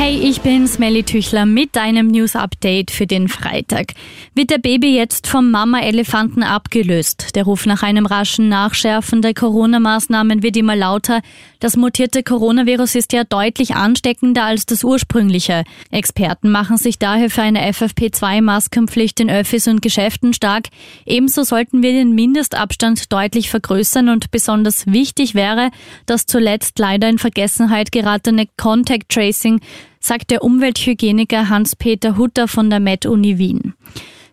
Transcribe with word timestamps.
Hey, 0.00 0.16
ich 0.16 0.42
bin 0.42 0.68
Smelly 0.68 1.02
Tüchler 1.02 1.44
mit 1.44 1.74
deinem 1.74 2.06
News 2.06 2.36
Update 2.36 2.92
für 2.92 3.08
den 3.08 3.26
Freitag. 3.26 3.94
Wird 4.32 4.50
der 4.50 4.58
Baby 4.58 4.94
jetzt 4.94 5.26
vom 5.26 5.50
Mama-Elefanten 5.50 6.44
abgelöst? 6.44 7.34
Der 7.34 7.42
Ruf 7.42 7.66
nach 7.66 7.82
einem 7.82 8.06
raschen 8.06 8.48
Nachschärfen 8.48 9.22
der 9.22 9.34
Corona-Maßnahmen 9.34 10.44
wird 10.44 10.56
immer 10.56 10.76
lauter. 10.76 11.20
Das 11.58 11.76
mutierte 11.76 12.22
Coronavirus 12.22 12.94
ist 12.94 13.12
ja 13.12 13.24
deutlich 13.24 13.74
ansteckender 13.74 14.44
als 14.44 14.66
das 14.66 14.84
ursprüngliche. 14.84 15.64
Experten 15.90 16.52
machen 16.52 16.76
sich 16.76 17.00
daher 17.00 17.28
für 17.28 17.42
eine 17.42 17.68
FFP2-Maskenpflicht 17.68 19.18
in 19.18 19.28
Öffis 19.28 19.66
und 19.66 19.82
Geschäften 19.82 20.32
stark. 20.32 20.68
Ebenso 21.06 21.42
sollten 21.42 21.82
wir 21.82 21.90
den 21.90 22.14
Mindestabstand 22.14 23.12
deutlich 23.12 23.50
vergrößern 23.50 24.08
und 24.10 24.30
besonders 24.30 24.86
wichtig 24.86 25.34
wäre, 25.34 25.72
das 26.06 26.26
zuletzt 26.26 26.78
leider 26.78 27.08
in 27.08 27.18
Vergessenheit 27.18 27.90
geratene 27.90 28.46
Contact 28.56 29.08
Tracing 29.08 29.60
sagt 30.00 30.30
der 30.30 30.42
Umwelthygieniker 30.42 31.48
Hans-Peter 31.48 32.16
Hutter 32.16 32.48
von 32.48 32.70
der 32.70 32.80
Med-Uni 32.80 33.38
Wien. 33.38 33.74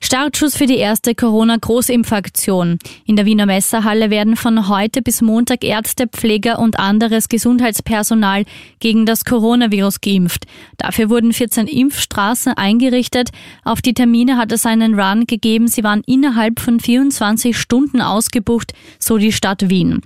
Startschuss 0.05 0.55
für 0.55 0.68
die 0.68 0.78
erste 0.78 1.16
Corona-Großimpfaktion. 1.16 2.78
In 3.05 3.16
der 3.16 3.26
Wiener 3.26 3.48
Messerhalle 3.48 4.12
werden 4.12 4.36
von 4.36 4.68
heute 4.68 5.02
bis 5.02 5.24
Montag 5.24 5.64
Ärzte, 5.64 6.08
Pfleger 6.08 6.60
und 6.60 6.78
anderes 6.78 7.28
Gesundheitspersonal 7.28 8.46
gegen 8.80 9.08
das 9.08 9.26
Coronavirus 9.26 10.02
geimpft. 10.02 10.46
Dafür 10.78 11.10
wurden 11.10 11.34
14 11.34 11.66
Impfstraßen 11.66 12.54
eingerichtet. 12.54 13.30
Auf 13.63 13.82
die 13.82 13.96
Termine 13.96 14.38
hat 14.38 14.52
es 14.52 14.68
einen 14.68 15.00
Run 15.00 15.26
gegeben. 15.26 15.68
Sie 15.68 15.84
waren 15.84 16.04
innerhalb 16.05 16.60
von 16.60 16.80
24 16.80 17.58
Stunden 17.58 18.00
ausgebucht, 18.00 18.74
so 19.00 19.18
die 19.18 19.32
Stadt 19.32 19.70
Wien. 19.70 20.02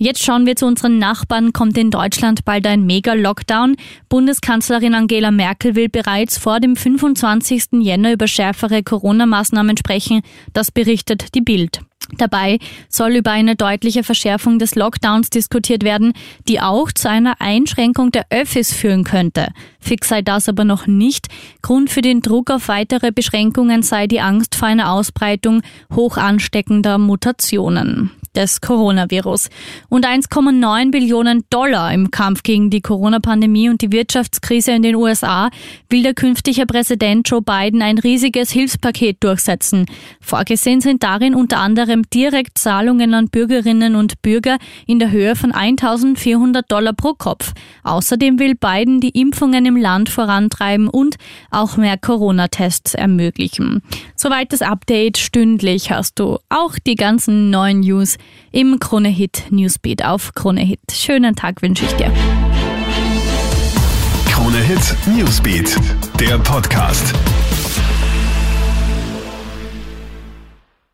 Jetzt 0.00 0.22
schauen 0.22 0.46
wir 0.46 0.54
zu 0.54 0.64
unseren 0.64 0.98
Nachbarn. 0.98 1.52
Kommt 1.52 1.76
in 1.76 1.90
Deutschland 1.90 2.44
bald 2.44 2.68
ein 2.68 2.86
Mega-Lockdown? 2.86 3.74
Bundeskanzlerin 4.08 4.94
Angela 4.94 5.32
Merkel 5.32 5.74
will 5.74 5.88
bereits 5.88 6.38
vor 6.38 6.60
dem 6.60 6.76
25. 6.76 7.64
Jänner 7.80 8.12
über 8.12 8.28
schärfere 8.28 8.84
Corona-Maßnahmen 8.84 9.76
sprechen. 9.76 10.22
Das 10.52 10.70
berichtet 10.70 11.34
die 11.34 11.40
Bild. 11.40 11.80
Dabei 12.16 12.60
soll 12.88 13.16
über 13.16 13.32
eine 13.32 13.56
deutliche 13.56 14.04
Verschärfung 14.04 14.60
des 14.60 14.76
Lockdowns 14.76 15.30
diskutiert 15.30 15.82
werden, 15.82 16.12
die 16.46 16.60
auch 16.60 16.92
zu 16.92 17.10
einer 17.10 17.40
Einschränkung 17.40 18.12
der 18.12 18.26
Öffis 18.30 18.72
führen 18.72 19.02
könnte. 19.02 19.48
Fix 19.80 20.08
sei 20.08 20.22
das 20.22 20.48
aber 20.48 20.64
noch 20.64 20.86
nicht. 20.86 21.26
Grund 21.60 21.90
für 21.90 22.02
den 22.02 22.20
Druck 22.22 22.50
auf 22.50 22.68
weitere 22.68 23.10
Beschränkungen 23.10 23.82
sei 23.82 24.06
die 24.06 24.20
Angst 24.20 24.54
vor 24.54 24.68
einer 24.68 24.92
Ausbreitung 24.92 25.62
hoch 25.92 26.16
ansteckender 26.16 26.98
Mutationen 26.98 28.12
des 28.38 28.60
Coronavirus. 28.60 29.50
Und 29.88 30.06
1,9 30.06 30.92
Billionen 30.92 31.44
Dollar 31.50 31.92
im 31.92 32.10
Kampf 32.10 32.44
gegen 32.44 32.70
die 32.70 32.80
Corona-Pandemie 32.80 33.68
und 33.68 33.82
die 33.82 33.90
Wirtschaftskrise 33.90 34.70
in 34.70 34.82
den 34.82 34.94
USA 34.94 35.50
will 35.90 36.04
der 36.04 36.14
künftige 36.14 36.64
Präsident 36.64 37.28
Joe 37.28 37.42
Biden 37.42 37.82
ein 37.82 37.98
riesiges 37.98 38.50
Hilfspaket 38.52 39.22
durchsetzen. 39.24 39.86
Vorgesehen 40.20 40.80
sind 40.80 41.02
darin 41.02 41.34
unter 41.34 41.58
anderem 41.58 42.08
Direktzahlungen 42.08 43.12
an 43.12 43.28
Bürgerinnen 43.28 43.96
und 43.96 44.22
Bürger 44.22 44.58
in 44.86 45.00
der 45.00 45.10
Höhe 45.10 45.34
von 45.34 45.50
1400 45.50 46.70
Dollar 46.70 46.92
pro 46.92 47.14
Kopf. 47.14 47.52
Außerdem 47.82 48.38
will 48.38 48.54
Biden 48.54 49.00
die 49.00 49.20
Impfungen 49.20 49.66
im 49.66 49.76
Land 49.76 50.10
vorantreiben 50.10 50.88
und 50.88 51.16
auch 51.50 51.76
mehr 51.76 51.98
Corona-Tests 51.98 52.94
ermöglichen. 52.94 53.82
Soweit 54.20 54.52
das 54.52 54.62
Update. 54.62 55.16
Stündlich 55.16 55.92
hast 55.92 56.18
du 56.18 56.38
auch 56.48 56.74
die 56.84 56.96
ganzen 56.96 57.50
neuen 57.50 57.80
News 57.80 58.18
im 58.50 58.80
Krone 58.80 59.10
Hit 59.10 59.44
Newsbeat 59.50 60.04
auf 60.04 60.34
Krone 60.34 60.62
Hit. 60.62 60.80
Schönen 60.90 61.36
Tag 61.36 61.62
wünsche 61.62 61.84
ich 61.84 61.92
dir. 61.92 62.12
Krone 64.28 64.58
Hit 64.58 64.96
Newsbeat, 65.06 65.76
der 66.18 66.36
Podcast. 66.38 67.14